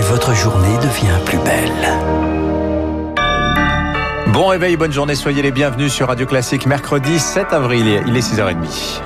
et 0.00 0.02
votre 0.02 0.34
journée 0.34 0.76
devient 0.78 1.18
plus 1.26 1.38
belle. 1.38 1.88
Bon 4.32 4.46
réveil, 4.46 4.76
bonne 4.76 4.92
journée, 4.92 5.14
soyez 5.14 5.42
les 5.42 5.50
bienvenus 5.50 5.92
sur 5.92 6.08
Radio 6.08 6.24
Classique 6.26 6.64
mercredi 6.66 7.18
7 7.18 7.52
avril, 7.52 8.02
il 8.06 8.16
est 8.16 8.20
6h30. 8.20 9.02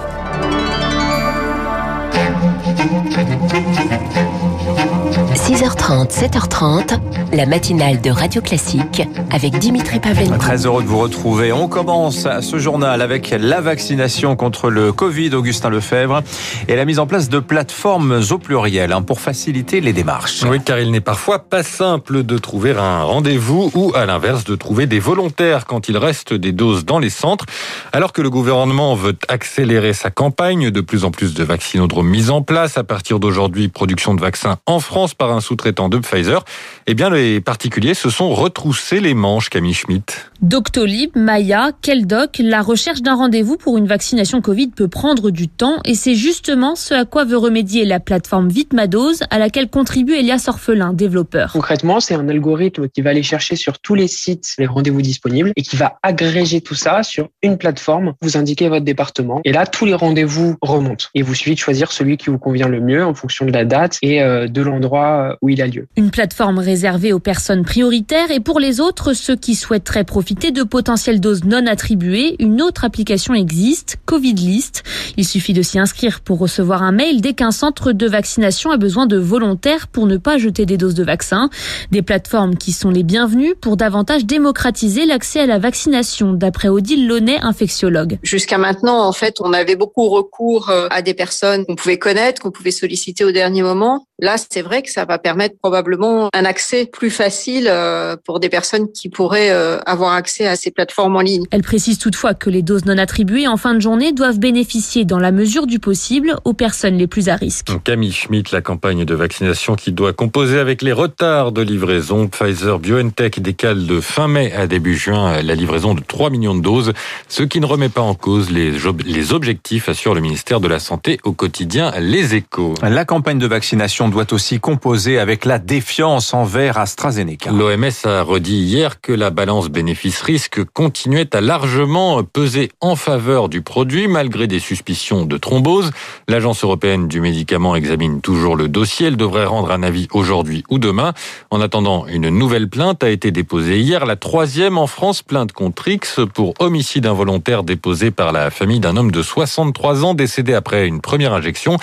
6h30, 5.35 6.13
7h30, 6.13 7.01
la 7.33 7.45
matinale 7.45 8.01
de 8.01 8.09
Radio 8.11 8.41
Classique 8.41 9.03
avec 9.33 9.59
Dimitri 9.59 9.99
Pavlenko. 9.99 10.37
Très 10.39 10.65
heureux 10.65 10.85
de 10.85 10.87
vous 10.87 11.01
retrouver. 11.01 11.53
On 11.53 11.67
commence 11.67 12.29
ce 12.41 12.59
journal 12.59 13.03
avec 13.03 13.35
la 13.37 13.61
vaccination 13.61 14.37
contre 14.37 14.71
le 14.71 14.93
Covid, 14.93 15.35
Augustin 15.35 15.71
Lefebvre, 15.71 16.23
et 16.69 16.77
la 16.77 16.85
mise 16.85 17.01
en 17.01 17.07
place 17.07 17.29
de 17.29 17.41
plateformes 17.41 18.21
au 18.31 18.39
pluriel 18.39 18.93
hein, 18.93 19.03
pour 19.03 19.19
faciliter 19.19 19.81
les 19.81 19.93
démarches. 19.93 20.45
Oui, 20.49 20.61
car 20.65 20.79
il 20.79 20.93
n'est 20.93 21.01
parfois 21.01 21.41
pas 21.41 21.65
simple 21.65 22.23
de 22.23 22.39
trouver 22.39 22.71
un 22.71 23.03
rendez-vous 23.03 23.73
ou, 23.75 23.93
à 23.97 24.07
l'inverse, 24.07 24.45
de 24.45 24.55
trouver 24.55 24.87
des 24.87 25.01
volontaires 25.01 25.67
quand 25.67 25.89
il 25.89 25.99
reste 25.99 26.33
des 26.33 26.53
doses 26.53 26.85
dans 26.85 27.01
les 27.01 27.11
centres. 27.11 27.47
Alors 27.93 28.13
que 28.13 28.23
le 28.23 28.31
gouvernement 28.31 28.95
veut 28.95 29.17
accélérer 29.27 29.95
sa 29.95 30.11
campagne, 30.11 30.71
de 30.71 30.81
plus 30.81 31.05
en 31.05 31.11
plus 31.11 31.35
de 31.35 31.43
vaccinodromes 31.43 32.09
mis 32.09 32.31
en 32.31 32.43
place. 32.43 32.79
À 32.79 32.85
partir 32.85 33.19
d'aujourd'hui, 33.19 33.67
production 33.67 34.15
de 34.15 34.21
vaccins 34.21 34.59
en 34.67 34.79
France 34.79 35.13
par 35.15 35.24
un 35.31 35.41
sous-traitant 35.41 35.89
de 35.89 35.99
Pfizer, 35.99 36.45
eh 36.87 36.95
bien, 36.95 37.11
les 37.11 37.41
particuliers 37.41 37.95
se 37.95 38.11
sont 38.11 38.31
retroussés 38.31 39.01
les 39.01 39.15
manches, 39.15 39.51
Camille 39.51 39.75
Schmitt. 39.75 40.31
Doctolib, 40.43 41.11
Maya, 41.15 41.71
Keldoc, 41.81 42.39
la 42.39 42.63
recherche 42.63 43.03
d'un 43.03 43.15
rendez-vous 43.15 43.57
pour 43.57 43.79
une 43.79 43.87
vaccination 43.87 44.41
Covid 44.41 44.69
peut 44.69 44.89
prendre 44.89 45.31
du 45.31 45.49
temps 45.49 45.79
et 45.85 45.95
c'est 45.95 46.15
justement 46.15 46.75
ce 46.75 46.95
à 46.95 47.05
quoi 47.05 47.25
veut 47.25 47.39
remédier 47.39 47.85
la 47.85 48.01
plateforme 48.01 48.49
Vitmadose 48.49 49.23
à 49.31 49.39
laquelle 49.39 49.69
contribue 49.71 50.15
Elias 50.15 50.45
Orphelin, 50.49 50.93
développeur. 50.93 51.53
Concrètement, 51.53 52.01
c'est 52.01 52.15
un 52.15 52.29
algorithme 52.29 52.89
qui 52.89 53.01
va 53.01 53.11
aller 53.11 53.23
chercher 53.23 53.57
sur 53.57 53.79
tous 53.79 53.95
les 53.95 54.09
sites 54.09 54.55
les 54.59 54.67
rendez-vous 54.67 55.03
disponibles 55.03 55.53
et 55.57 55.63
qui 55.63 55.77
va 55.77 55.99
agréger 56.03 56.61
tout 56.61 56.75
ça 56.75 57.03
sur 57.03 57.29
une 57.43 57.57
plateforme. 57.57 58.15
Vous 58.21 58.37
indiquez 58.37 58.69
votre 58.69 58.85
département 58.85 59.41
et 59.45 59.53
là, 59.53 59.67
tous 59.67 59.85
les 59.85 59.95
rendez-vous 59.95 60.57
remontent. 60.61 61.07
Et 61.15 61.23
vous 61.23 61.35
suffit 61.35 61.55
de 61.55 61.59
choisir 61.59 61.93
celui 61.93 62.17
qui 62.17 62.31
vous 62.31 62.39
convient 62.39 62.69
le 62.69 62.81
mieux 62.81 63.05
en 63.05 63.15
fonction 63.15 63.47
de 63.47 63.53
la 63.53 63.65
date 63.65 63.99
et 64.03 64.23
euh, 64.23 64.47
de 64.47 64.63
l'endroit 64.63 65.14
où 65.43 65.49
il 65.49 65.61
a 65.63 65.67
lieu. 65.67 65.87
Une 65.97 66.11
plateforme 66.11 66.59
réservée 66.59 67.13
aux 67.13 67.19
personnes 67.19 67.65
prioritaires 67.65 68.31
et 68.31 68.41
pour 68.41 68.61
les 68.61 68.81
autres, 68.81 69.13
ceux 69.13 69.37
qui 69.37 69.55
souhaiteraient 69.55 70.05
profiter 70.05 70.51
de 70.51 70.63
potentielles 70.63 71.21
doses 71.21 71.45
non 71.45 71.67
attribuées, 71.67 72.37
une 72.39 72.63
autre 72.63 72.85
application 72.85 73.35
existe, 73.35 73.97
Covid 74.07 74.35
List. 74.35 74.83
Il 75.17 75.25
suffit 75.25 75.53
de 75.53 75.63
s'y 75.63 75.79
inscrire 75.79 76.21
pour 76.21 76.39
recevoir 76.39 76.83
un 76.83 76.93
mail 76.93 77.21
dès 77.21 77.35
qu'un 77.35 77.51
centre 77.51 77.93
de 77.93 78.07
vaccination 78.07 78.71
a 78.71 78.77
besoin 78.77 79.07
de 79.07 79.17
volontaires 79.17 79.89
pour 79.89 80.07
ne 80.07 80.17
pas 80.17 80.39
jeter 80.39 80.67
des 80.67 80.77
doses 80.77 80.95
de 80.95 81.05
vaccin. 81.05 81.51
Des 81.91 82.03
plateformes 82.03 82.57
qui 82.57 82.73
sont 82.73 82.91
les 82.91 83.03
bienvenues 83.03 83.55
pour 83.61 83.77
davantage 83.77 84.25
démocratiser 84.25 85.07
l'accès 85.07 85.41
à 85.41 85.47
la 85.47 85.59
vaccination, 85.59 86.33
d'après 86.33 86.69
Odile 86.69 87.07
Launay, 87.07 87.39
infectiologue. 87.41 88.19
Jusqu'à 88.23 88.59
maintenant, 88.59 89.07
en 89.07 89.13
fait, 89.13 89.37
on 89.41 89.53
avait 89.53 89.77
beaucoup 89.77 90.09
recours 90.09 90.71
euh, 90.71 90.89
à 90.91 91.03
des 91.03 91.15
personnes 91.15 91.65
qu'on 91.67 91.77
pouvait 91.77 91.99
connaître, 91.99 92.43
qu'on 92.43 92.51
pouvait 92.51 92.71
solliciter 92.71 93.25
au 93.25 93.33
dernier 93.33 93.63
moment. 93.63 94.07
Là, 94.21 94.37
c'est 94.39 94.63
vrai 94.63 94.83
que 94.83 94.91
ça 94.91 95.04
va 95.05 95.19
permettre 95.19 95.57
probablement 95.59 96.29
un 96.33 96.45
accès 96.45 96.87
plus 96.87 97.11
facile 97.11 97.69
euh, 97.69 98.17
pour 98.25 98.41
des 98.41 98.49
personnes 98.49 98.91
qui 98.93 99.09
pourraient 99.09 99.51
euh, 99.51 99.79
avoir 99.87 100.13
accès 100.13 100.47
à 100.47 100.57
ces 100.57 100.71
plateformes 100.71 101.17
en 101.17 101.21
ligne. 101.21 101.45
Elle 101.51 101.63
précise 101.63 101.99
toutefois 101.99 102.35
que 102.35 102.51
les 102.51 102.63
doses 102.63 102.85
non 102.85 102.99
attribuées 102.99 103.47
en 103.47 103.57
fin 103.57 103.75
de 103.75 103.81
journée 103.81 104.13
doivent 104.13 104.39
bénéficier 104.39 105.05
dans 105.05 105.19
la 105.19 105.33
mesure 105.33 105.67
du 105.67 105.79
possible 105.79 106.37
aux 106.45 106.53
personnes 106.53 106.97
les 106.97 107.07
plus 107.07 107.29
à 107.29 107.37
risque. 107.37 107.69
Camille 107.85 108.13
Schmitt, 108.13 108.51
la 108.51 108.61
campagne 108.61 109.05
de 109.05 109.15
vaccination 109.15 109.75
qui 109.75 109.93
doit 109.93 110.13
composer 110.13 110.59
avec 110.59 110.83
les 110.83 110.93
retards 110.93 111.53
de 111.53 111.63
livraison. 111.63 112.29
Pfizer 112.29 112.79
BioNTech 112.79 113.41
décale 113.41 113.87
de 113.87 114.01
fin 114.01 114.29
mai 114.29 114.53
à 114.53 114.67
début 114.67 114.97
juin 114.97 115.43
la 115.43 115.55
livraison 115.55 115.95
de 115.95 116.01
3 116.01 116.31
millions 116.31 116.55
de 116.55 116.61
doses, 116.61 116.93
ce 117.29 117.43
qui 117.43 117.61
ne 117.61 117.67
remet 117.67 117.89
pas 117.89 118.01
en 118.01 118.15
cause 118.15 118.51
les, 118.51 118.73
les 119.05 119.33
objectifs, 119.33 119.89
assure 119.89 120.15
le 120.15 120.21
ministère 120.21 120.61
de 120.61 120.69
la 120.69 120.79
Santé 120.79 121.19
au 121.25 121.33
quotidien 121.33 121.93
Les 122.01 122.35
Échos. 122.35 122.75
La 122.83 123.05
campagne 123.05 123.39
de 123.39 123.47
vaccination 123.47 124.09
doit 124.09 124.33
aussi 124.33 124.61
composer 124.61 124.94
avec 124.95 125.45
la 125.45 125.59
défiance 125.59 126.33
envers 126.35 126.79
AstraZeneca. 126.79 127.51
L'OMS 127.51 127.91
a 128.05 128.23
redit 128.23 128.63
hier 128.63 129.01
que 129.01 129.13
la 129.13 129.31
balance 129.31 129.69
bénéfice-risque 129.69 130.63
continuait 130.73 131.35
à 131.35 131.41
largement 131.41 132.23
peser 132.23 132.71
en 132.81 132.95
faveur 132.95 133.49
du 133.49 133.61
produit 133.61 134.07
malgré 134.07 134.47
des 134.47 134.61
suspicions 134.61 135.27
de 135.27 135.37
thrombose. 135.37 135.91
L'Agence 136.29 136.63
européenne 136.63 137.09
du 137.09 137.21
médicament 137.21 137.75
examine 137.75 138.21
toujours 138.21 138.55
le 138.55 138.69
dossier. 138.69 139.09
Elle 139.09 139.17
devrait 139.17 139.47
rendre 139.47 139.73
un 139.73 139.83
avis 139.83 140.07
aujourd'hui 140.13 140.63
ou 140.71 140.79
demain. 140.79 141.13
En 141.51 141.61
attendant, 141.61 142.07
une 142.07 142.29
nouvelle 142.29 142.69
plainte 142.69 143.03
a 143.03 143.11
été 143.11 143.33
déposée 143.33 143.81
hier, 143.81 144.07
la 144.07 144.15
troisième 144.15 144.79
en 144.79 144.87
France, 144.87 145.23
plainte 145.23 145.51
contre 145.51 145.89
X 145.89 146.21
pour 146.33 146.55
homicide 146.61 147.07
involontaire 147.07 147.65
déposé 147.65 148.13
par 148.13 148.31
la 148.31 148.51
famille 148.51 148.79
d'un 148.79 148.97
homme 148.97 149.11
de 149.11 149.23
63 149.23 150.05
ans 150.05 150.15
décédé 150.15 150.55
après 150.55 150.87
une 150.87 151.01
première 151.01 151.33
injection. 151.33 151.79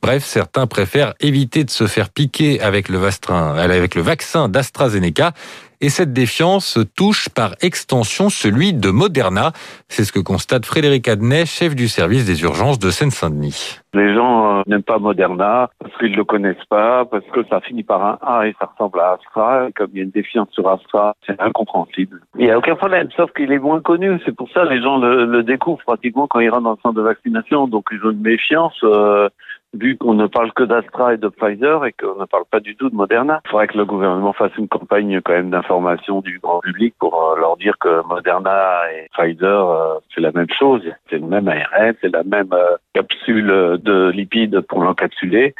Bref, 0.00 0.24
certains 0.26 0.66
préfèrent 0.66 1.14
éviter 1.20 1.64
de 1.64 1.70
se 1.70 1.86
faire 1.86 2.10
piquer 2.10 2.43
avec 2.60 2.88
le, 2.88 2.98
avec 3.28 3.94
le 3.94 4.02
vaccin 4.02 4.48
d'AstraZeneca. 4.48 5.32
Et 5.80 5.90
cette 5.90 6.14
défiance 6.14 6.78
touche 6.96 7.28
par 7.28 7.56
extension 7.60 8.30
celui 8.30 8.72
de 8.72 8.88
Moderna. 8.88 9.52
C'est 9.88 10.04
ce 10.04 10.12
que 10.12 10.20
constate 10.20 10.64
Frédéric 10.64 11.08
Adnet, 11.08 11.44
chef 11.44 11.74
du 11.74 11.88
service 11.88 12.24
des 12.24 12.42
urgences 12.42 12.78
de 12.78 12.88
Seine-Saint-Denis. 12.88 13.80
Les 13.92 14.14
gens 14.14 14.60
euh, 14.60 14.62
n'aiment 14.66 14.82
pas 14.82 14.98
Moderna 14.98 15.68
parce 15.78 15.94
qu'ils 15.98 16.12
ne 16.12 16.16
le 16.16 16.24
connaissent 16.24 16.64
pas, 16.70 17.04
parce 17.04 17.26
que 17.34 17.44
ça 17.50 17.60
finit 17.60 17.82
par 17.82 18.02
un 18.02 18.18
A 18.22 18.46
et 18.46 18.54
ça 18.58 18.70
ressemble 18.72 18.98
à 18.98 19.18
Astra. 19.18 19.68
Et 19.68 19.72
comme 19.72 19.90
il 19.92 19.98
y 19.98 20.00
a 20.00 20.04
une 20.04 20.10
défiance 20.10 20.48
sur 20.52 20.66
Astra, 20.68 21.14
c'est 21.26 21.38
incompréhensible. 21.38 22.22
Il 22.38 22.46
n'y 22.46 22.50
a 22.50 22.56
aucun 22.56 22.76
problème, 22.76 23.08
sauf 23.16 23.30
qu'il 23.32 23.52
est 23.52 23.58
moins 23.58 23.80
connu. 23.80 24.18
C'est 24.24 24.34
pour 24.34 24.48
ça 24.52 24.62
que 24.62 24.72
les 24.72 24.80
gens 24.80 24.96
le, 24.96 25.26
le, 25.26 25.42
découvrent 25.42 25.84
pratiquement 25.84 26.26
quand 26.28 26.40
ils 26.40 26.48
rentrent 26.48 26.62
dans 26.62 26.70
le 26.70 26.78
centre 26.82 26.96
de 26.96 27.02
vaccination. 27.02 27.68
Donc 27.68 27.88
ils 27.92 28.02
ont 28.06 28.10
une 28.10 28.22
méfiance. 28.22 28.78
Euh, 28.84 29.28
vu 29.74 29.96
qu'on 29.96 30.14
ne 30.14 30.26
parle 30.26 30.52
que 30.52 30.62
d'Astra 30.62 31.14
et 31.14 31.16
de 31.16 31.28
Pfizer 31.28 31.84
et 31.84 31.92
qu'on 31.92 32.20
ne 32.20 32.24
parle 32.24 32.44
pas 32.50 32.60
du 32.60 32.76
tout 32.76 32.88
de 32.88 32.94
Moderna. 32.94 33.40
Il 33.44 33.50
faudrait 33.50 33.66
que 33.66 33.78
le 33.78 33.84
gouvernement 33.84 34.32
fasse 34.32 34.56
une 34.56 34.68
campagne 34.68 35.20
quand 35.20 35.32
même 35.32 35.50
d'information 35.50 36.20
du 36.20 36.38
grand 36.38 36.60
public 36.60 36.94
pour 36.98 37.22
euh, 37.22 37.38
leur 37.38 37.56
dire 37.56 37.76
que 37.78 38.06
Moderna 38.06 38.80
et 38.92 39.08
Pfizer, 39.16 39.68
euh, 39.68 39.98
c'est 40.14 40.20
la 40.20 40.32
même 40.32 40.50
chose. 40.56 40.82
C'est 41.10 41.18
le 41.18 41.26
même 41.26 41.48
ARN, 41.48 41.94
c'est 42.00 42.12
la 42.12 42.24
même 42.24 42.52
euh, 42.52 42.76
capsule 42.94 43.46
de 43.82 44.10
lipides 44.10 44.60
pour 44.60 44.82
l'encapsuler 44.82 45.54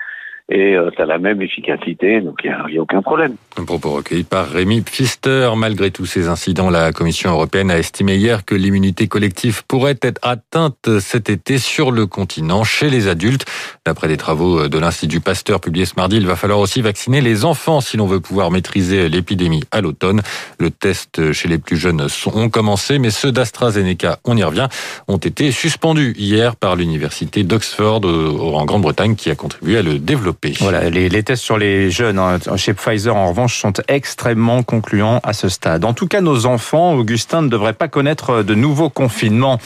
et 0.51 0.77
euh, 0.77 0.91
ça 0.95 1.05
a 1.05 1.07
la 1.07 1.19
même 1.19 1.41
efficacité, 1.41 2.21
donc 2.21 2.41
il 2.45 2.51
n'y 2.51 2.55
a, 2.55 2.81
a, 2.81 2.83
aucun 2.83 3.01
problème. 3.01 3.37
Un 3.59 3.65
propos 3.65 3.93
recueilli 3.93 4.25
par 4.25 4.47
Rémi 4.47 4.83
Pfister. 4.83 5.51
Malgré 5.57 5.91
tous 5.91 6.05
ces 6.05 6.29
incidents, 6.29 6.69
la 6.69 6.93
Commission 6.93 7.31
européenne 7.31 7.71
a 7.71 7.79
estimé 7.79 8.17
hier 8.17 8.45
que 8.45 8.55
l'immunité 8.55 9.09
collective 9.09 9.65
pourrait 9.67 9.99
être 10.03 10.19
atteinte 10.23 11.01
cet 11.01 11.31
été 11.31 11.57
sur 11.57 11.93
le 11.93 12.07
continent 12.07 12.63
chez 12.63 12.91
les 12.91 13.09
adultes. 13.09 13.47
D'après 13.87 14.07
des 14.07 14.19
travaux 14.19 14.69
de 14.69 14.79
l'Institut 14.79 15.21
Pasteur 15.21 15.61
publiés 15.61 15.87
ce 15.87 15.95
mardi, 15.97 16.19
il 16.19 16.27
va 16.27 16.37
falloir 16.37 16.59
aussi 16.59 16.83
vacciner 16.83 17.23
les 17.23 17.47
enfants 17.47 17.81
si 17.81 17.97
l'on 17.97 18.07
veut 18.07 18.21
pouvoir 18.21 18.51
maîtriser 18.51 19.09
l'épidémie 19.09 19.65
à 19.71 19.81
l'automne. 19.81 20.21
Le 20.59 20.71
test 20.71 21.33
chez 21.33 21.49
les 21.49 21.59
plus 21.59 21.79
jeunes 21.79 22.07
ont 22.35 22.51
commencé, 22.51 22.99
mais 22.99 23.11
ceux 23.11 23.33
d'AstraZeneca, 23.33 24.19
on 24.25 24.37
y 24.37 24.45
revient, 24.45 24.69
ont 25.09 25.17
été 25.17 25.51
suspendus 25.53 26.13
hier 26.19 26.57
par 26.57 26.77
l'université 26.77 27.45
d'Oxford 27.45 28.03
en 28.05 28.65
Grande-Bretagne 28.67 29.15
qui 29.15 29.31
a 29.31 29.35
contribué 29.35 29.79
à 29.79 29.83
le 29.83 29.99
développer. 30.43 30.55
Voilà, 30.61 30.91
les, 30.91 31.09
les, 31.09 31.23
tests 31.23 31.43
sur 31.43 31.59
les 31.59 31.91
jeunes 31.91 32.19
hein, 32.19 32.39
chez 32.57 32.75
Pfizer, 32.75 33.15
en 33.15 33.29
revanche, 33.29 33.61
sont 33.61 33.73
extrêmement 33.89 34.63
concluants 34.63 35.21
à 35.23 35.33
ce 35.33 35.49
stade. 35.49 35.85
En 35.85 35.93
tout 35.93 36.07
cas, 36.07 36.21
nos 36.21 36.47
enfants, 36.47 36.95
Augustin, 36.95 37.43
ne 37.43 37.49
devraient 37.49 37.73
pas 37.73 37.89
connaître 37.89 38.43
de 38.43 38.55
nouveaux 38.55 38.91
confinements 38.91 39.59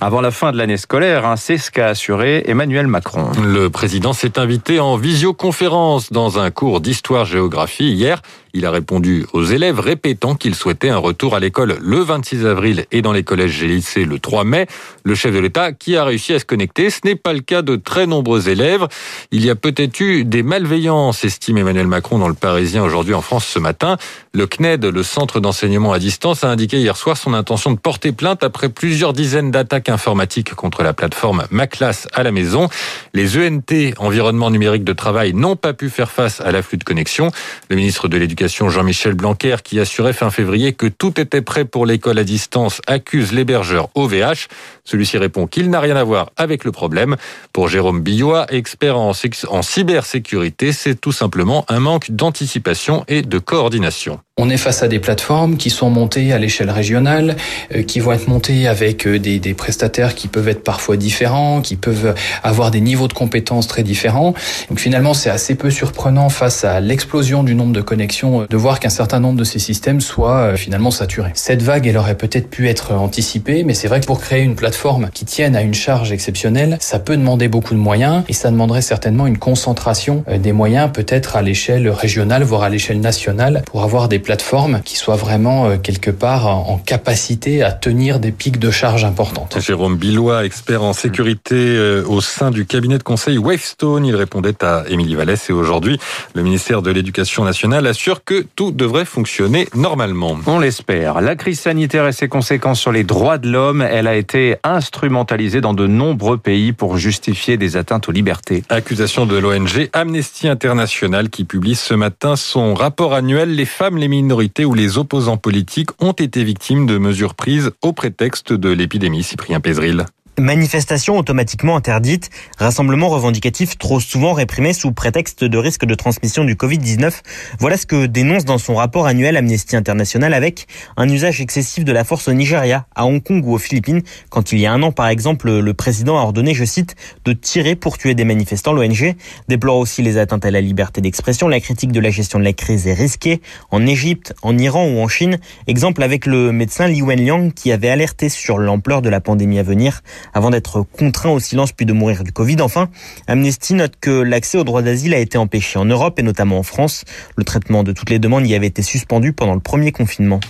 avant 0.00 0.20
la 0.20 0.30
fin 0.30 0.52
de 0.52 0.58
l'année 0.58 0.76
scolaire. 0.76 1.26
Hein. 1.26 1.36
C'est 1.36 1.58
ce 1.58 1.70
qu'a 1.70 1.88
assuré 1.88 2.44
Emmanuel 2.46 2.86
Macron. 2.86 3.30
Le 3.42 3.70
président 3.70 4.12
s'est 4.12 4.38
invité 4.38 4.80
en 4.80 4.96
visioconférence 4.96 6.12
dans 6.12 6.38
un 6.38 6.50
cours 6.50 6.80
d'histoire-géographie 6.80 7.92
hier. 7.92 8.22
Il 8.56 8.64
a 8.64 8.70
répondu 8.70 9.26
aux 9.34 9.44
élèves 9.44 9.80
répétant 9.80 10.34
qu'il 10.34 10.54
souhaitait 10.54 10.88
un 10.88 10.96
retour 10.96 11.34
à 11.34 11.40
l'école 11.40 11.76
le 11.78 11.98
26 11.98 12.46
avril 12.46 12.86
et 12.90 13.02
dans 13.02 13.12
les 13.12 13.22
collèges 13.22 13.62
et 13.62 13.66
lycées 13.66 14.06
le 14.06 14.18
3 14.18 14.44
mai. 14.44 14.66
Le 15.04 15.14
chef 15.14 15.34
de 15.34 15.38
l'État 15.38 15.72
qui 15.72 15.94
a 15.94 16.04
réussi 16.04 16.32
à 16.32 16.38
se 16.38 16.46
connecter, 16.46 16.88
ce 16.88 17.00
n'est 17.04 17.16
pas 17.16 17.34
le 17.34 17.40
cas 17.40 17.60
de 17.60 17.76
très 17.76 18.06
nombreux 18.06 18.48
élèves. 18.48 18.88
Il 19.30 19.44
y 19.44 19.50
a 19.50 19.56
peut-être 19.56 20.00
eu 20.00 20.24
des 20.24 20.42
malveillances, 20.42 21.22
estime 21.22 21.58
Emmanuel 21.58 21.86
Macron 21.86 22.18
dans 22.18 22.28
le 22.28 22.34
Parisien 22.34 22.82
aujourd'hui 22.82 23.12
en 23.12 23.20
France 23.20 23.44
ce 23.44 23.58
matin. 23.58 23.98
Le 24.32 24.46
CNED, 24.46 24.86
le 24.86 25.02
Centre 25.02 25.38
d'enseignement 25.38 25.92
à 25.92 25.98
distance, 25.98 26.42
a 26.42 26.48
indiqué 26.48 26.78
hier 26.78 26.96
soir 26.96 27.18
son 27.18 27.34
intention 27.34 27.72
de 27.72 27.78
porter 27.78 28.12
plainte 28.12 28.42
après 28.42 28.70
plusieurs 28.70 29.12
dizaines 29.12 29.50
d'attaques 29.50 29.90
informatiques 29.90 30.54
contre 30.54 30.82
la 30.82 30.94
plateforme 30.94 31.44
Maclass 31.50 32.08
à 32.14 32.22
la 32.22 32.32
maison. 32.32 32.70
Les 33.12 33.36
ENT, 33.36 33.92
environnement 33.98 34.50
numérique 34.50 34.84
de 34.84 34.94
travail, 34.94 35.34
n'ont 35.34 35.56
pas 35.56 35.74
pu 35.74 35.90
faire 35.90 36.10
face 36.10 36.40
à 36.40 36.52
l'afflux 36.52 36.78
de 36.78 36.84
connexion. 36.84 37.30
Le 37.68 37.76
ministre 37.76 38.08
de 38.08 38.16
l'Éducation 38.16 38.45
Jean-Michel 38.48 39.14
Blanquer, 39.14 39.56
qui 39.62 39.80
assurait 39.80 40.12
fin 40.12 40.30
février 40.30 40.72
que 40.72 40.86
tout 40.86 41.20
était 41.20 41.42
prêt 41.42 41.64
pour 41.64 41.86
l'école 41.86 42.18
à 42.18 42.24
distance, 42.24 42.80
accuse 42.86 43.32
l'hébergeur 43.32 43.88
OVH. 43.94 44.48
Celui-ci 44.84 45.18
répond 45.18 45.46
qu'il 45.46 45.70
n'a 45.70 45.80
rien 45.80 45.96
à 45.96 46.04
voir 46.04 46.30
avec 46.36 46.64
le 46.64 46.72
problème. 46.72 47.16
Pour 47.52 47.68
Jérôme 47.68 48.00
Billois, 48.00 48.46
expert 48.50 48.98
en 48.98 49.62
cybersécurité, 49.62 50.72
c'est 50.72 51.00
tout 51.00 51.12
simplement 51.12 51.64
un 51.68 51.80
manque 51.80 52.10
d'anticipation 52.10 53.04
et 53.08 53.22
de 53.22 53.38
coordination. 53.38 54.20
On 54.38 54.50
est 54.50 54.58
face 54.58 54.82
à 54.82 54.88
des 54.88 54.98
plateformes 54.98 55.56
qui 55.56 55.70
sont 55.70 55.88
montées 55.88 56.34
à 56.34 56.38
l'échelle 56.38 56.68
régionale, 56.68 57.36
euh, 57.74 57.82
qui 57.82 58.00
vont 58.00 58.12
être 58.12 58.28
montées 58.28 58.68
avec 58.68 59.06
euh, 59.06 59.18
des, 59.18 59.38
des, 59.38 59.54
prestataires 59.54 60.14
qui 60.14 60.28
peuvent 60.28 60.48
être 60.50 60.62
parfois 60.62 60.98
différents, 60.98 61.62
qui 61.62 61.74
peuvent 61.74 62.14
avoir 62.42 62.70
des 62.70 62.82
niveaux 62.82 63.08
de 63.08 63.14
compétences 63.14 63.66
très 63.66 63.82
différents. 63.82 64.34
Donc 64.68 64.78
finalement, 64.78 65.14
c'est 65.14 65.30
assez 65.30 65.54
peu 65.54 65.70
surprenant 65.70 66.28
face 66.28 66.64
à 66.64 66.80
l'explosion 66.80 67.44
du 67.44 67.54
nombre 67.54 67.72
de 67.72 67.80
connexions 67.80 68.42
euh, 68.42 68.46
de 68.46 68.56
voir 68.58 68.78
qu'un 68.78 68.90
certain 68.90 69.20
nombre 69.20 69.38
de 69.38 69.44
ces 69.44 69.58
systèmes 69.58 70.02
soient 70.02 70.54
finalement 70.58 70.90
saturés. 70.90 71.30
Cette 71.32 71.62
vague, 71.62 71.86
elle 71.86 71.96
aurait 71.96 72.18
peut-être 72.18 72.50
pu 72.50 72.68
être 72.68 72.92
anticipée, 72.92 73.64
mais 73.64 73.72
c'est 73.72 73.88
vrai 73.88 74.00
que 74.00 74.06
pour 74.06 74.20
créer 74.20 74.42
une 74.42 74.54
plateforme 74.54 75.08
qui 75.14 75.24
tienne 75.24 75.56
à 75.56 75.62
une 75.62 75.72
charge 75.72 76.12
exceptionnelle, 76.12 76.76
ça 76.82 76.98
peut 76.98 77.16
demander 77.16 77.48
beaucoup 77.48 77.72
de 77.72 77.80
moyens 77.80 78.22
et 78.28 78.34
ça 78.34 78.50
demanderait 78.50 78.82
certainement 78.82 79.26
une 79.26 79.38
concentration 79.38 80.24
des 80.30 80.52
moyens 80.52 80.90
peut-être 80.92 81.36
à 81.36 81.40
l'échelle 81.40 81.88
régionale, 81.88 82.42
voire 82.42 82.64
à 82.64 82.68
l'échelle 82.68 83.00
nationale, 83.00 83.62
pour 83.64 83.82
avoir 83.82 84.10
des 84.10 84.25
plateforme 84.26 84.80
qui 84.84 84.96
soit 84.96 85.14
vraiment 85.14 85.68
euh, 85.68 85.76
quelque 85.76 86.10
part 86.10 86.48
en 86.48 86.78
capacité 86.78 87.62
à 87.62 87.70
tenir 87.70 88.18
des 88.18 88.32
pics 88.32 88.58
de 88.58 88.72
charge 88.72 89.04
importantes. 89.04 89.56
Jérôme 89.60 89.96
Billois, 89.96 90.44
expert 90.44 90.82
en 90.82 90.92
sécurité 90.92 91.54
euh, 91.54 92.04
au 92.08 92.20
sein 92.20 92.50
du 92.50 92.66
cabinet 92.66 92.98
de 92.98 93.04
conseil 93.04 93.38
Wavestone, 93.38 94.04
il 94.04 94.16
répondait 94.16 94.64
à 94.64 94.82
Émilie 94.88 95.14
Vallès 95.14 95.48
et 95.48 95.52
aujourd'hui, 95.52 96.00
le 96.34 96.42
ministère 96.42 96.82
de 96.82 96.90
l'Éducation 96.90 97.44
nationale 97.44 97.86
assure 97.86 98.24
que 98.24 98.44
tout 98.56 98.72
devrait 98.72 99.04
fonctionner 99.04 99.68
normalement. 99.76 100.36
On 100.48 100.58
l'espère. 100.58 101.20
La 101.20 101.36
crise 101.36 101.60
sanitaire 101.60 102.08
et 102.08 102.12
ses 102.12 102.28
conséquences 102.28 102.80
sur 102.80 102.90
les 102.90 103.04
droits 103.04 103.38
de 103.38 103.48
l'homme, 103.48 103.80
elle 103.80 104.08
a 104.08 104.16
été 104.16 104.56
instrumentalisée 104.64 105.60
dans 105.60 105.72
de 105.72 105.86
nombreux 105.86 106.36
pays 106.36 106.72
pour 106.72 106.96
justifier 106.96 107.56
des 107.58 107.76
atteintes 107.76 108.08
aux 108.08 108.12
libertés. 108.12 108.64
Accusation 108.70 109.24
de 109.24 109.36
l'ONG 109.36 109.88
Amnesty 109.92 110.48
International 110.48 111.30
qui 111.30 111.44
publie 111.44 111.76
ce 111.76 111.94
matin 111.94 112.34
son 112.34 112.74
rapport 112.74 113.14
annuel 113.14 113.54
Les 113.54 113.66
femmes, 113.66 113.98
les 113.98 114.08
minorités 114.16 114.64
ou 114.64 114.74
les 114.74 114.98
opposants 114.98 115.36
politiques 115.36 115.90
ont 116.00 116.12
été 116.12 116.42
victimes 116.42 116.86
de 116.86 116.98
mesures 116.98 117.34
prises 117.34 117.70
au 117.82 117.92
prétexte 117.92 118.52
de 118.52 118.70
l'épidémie. 118.70 119.22
Cyprien 119.22 119.60
Pézril. 119.60 120.06
Manifestations 120.38 121.16
automatiquement 121.16 121.76
interdites, 121.76 122.28
rassemblements 122.58 123.08
revendicatifs 123.08 123.78
trop 123.78 124.00
souvent 124.00 124.34
réprimés 124.34 124.74
sous 124.74 124.92
prétexte 124.92 125.44
de 125.44 125.56
risque 125.56 125.86
de 125.86 125.94
transmission 125.94 126.44
du 126.44 126.56
Covid-19. 126.56 127.22
Voilà 127.58 127.78
ce 127.78 127.86
que 127.86 128.04
dénonce 128.04 128.44
dans 128.44 128.58
son 128.58 128.74
rapport 128.74 129.06
annuel 129.06 129.38
Amnesty 129.38 129.76
International 129.76 130.34
avec 130.34 130.66
un 130.98 131.08
usage 131.08 131.40
excessif 131.40 131.86
de 131.86 131.92
la 131.92 132.04
force 132.04 132.28
au 132.28 132.34
Nigeria, 132.34 132.84
à 132.94 133.06
Hong 133.06 133.22
Kong 133.22 133.46
ou 133.46 133.54
aux 133.54 133.58
Philippines. 133.58 134.02
Quand 134.28 134.52
il 134.52 134.58
y 134.58 134.66
a 134.66 134.72
un 134.72 134.82
an, 134.82 134.92
par 134.92 135.08
exemple, 135.08 135.50
le 135.50 135.72
président 135.72 136.18
a 136.18 136.22
ordonné, 136.22 136.52
je 136.52 136.66
cite, 136.66 136.96
de 137.24 137.32
tirer 137.32 137.74
pour 137.74 137.96
tuer 137.96 138.14
des 138.14 138.26
manifestants. 138.26 138.74
L'ONG 138.74 139.14
déplore 139.48 139.78
aussi 139.78 140.02
les 140.02 140.18
atteintes 140.18 140.44
à 140.44 140.50
la 140.50 140.60
liberté 140.60 141.00
d'expression. 141.00 141.48
La 141.48 141.60
critique 141.60 141.92
de 141.92 142.00
la 142.00 142.10
gestion 142.10 142.38
de 142.38 142.44
la 142.44 142.52
crise 142.52 142.86
est 142.86 142.92
risquée. 142.92 143.40
En 143.70 143.86
Égypte, 143.86 144.34
en 144.42 144.58
Iran 144.58 144.86
ou 144.86 144.98
en 144.98 145.08
Chine, 145.08 145.38
exemple 145.66 146.02
avec 146.02 146.26
le 146.26 146.52
médecin 146.52 146.88
Li 146.88 147.00
Wenliang 147.00 147.52
qui 147.54 147.72
avait 147.72 147.88
alerté 147.88 148.28
sur 148.28 148.58
l'ampleur 148.58 149.00
de 149.00 149.08
la 149.08 149.22
pandémie 149.22 149.58
à 149.58 149.62
venir 149.62 150.02
avant 150.34 150.50
d'être 150.50 150.82
contraint 150.98 151.30
au 151.30 151.40
silence 151.40 151.72
puis 151.72 151.86
de 151.86 151.92
mourir 151.92 152.24
du 152.24 152.32
Covid. 152.32 152.60
Enfin, 152.60 152.88
Amnesty 153.26 153.74
note 153.74 153.94
que 154.00 154.10
l'accès 154.10 154.58
au 154.58 154.64
droit 154.64 154.82
d'asile 154.82 155.14
a 155.14 155.18
été 155.18 155.38
empêché 155.38 155.78
en 155.78 155.84
Europe 155.84 156.18
et 156.18 156.22
notamment 156.22 156.58
en 156.58 156.62
France. 156.62 157.04
Le 157.36 157.44
traitement 157.44 157.82
de 157.82 157.92
toutes 157.92 158.10
les 158.10 158.18
demandes 158.18 158.46
y 158.46 158.54
avait 158.54 158.66
été 158.66 158.82
suspendu 158.82 159.32
pendant 159.32 159.54
le 159.54 159.60
premier 159.60 159.92
confinement. 159.92 160.40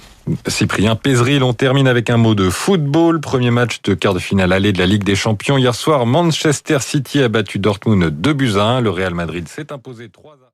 Cyprien 0.49 0.97
Pézril, 0.97 1.43
on 1.45 1.53
termine 1.53 1.87
avec 1.87 2.11
un 2.11 2.17
mot 2.17 2.35
de 2.35 2.51
football. 2.51 3.21
Premier 3.21 3.53
match 3.53 3.81
de 3.83 3.95
quart 3.95 4.15
de 4.15 4.19
finale 4.19 4.53
aller 4.53 4.73
de 4.73 4.79
la 4.79 4.87
Ligue 4.87 5.05
des 5.05 5.15
Champions. 5.15 5.57
Hier 5.57 5.75
soir, 5.75 6.05
Manchester 6.05 6.79
City 6.81 7.23
a 7.23 7.29
battu 7.29 7.59
Dortmund 7.59 8.11
2 8.11 8.33
buts 8.33 8.55
à 8.57 8.65
1. 8.65 8.81
Le 8.81 8.91
Real 8.91 9.15
Madrid 9.15 9.47
s'est 9.49 9.73
imposé 9.73 10.09
3 10.09 10.33
à 10.33 10.51